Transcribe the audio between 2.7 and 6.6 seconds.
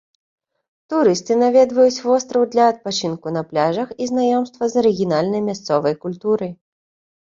адпачынку на пляжах і знаёмства з арыгінальнай мясцовай культурай.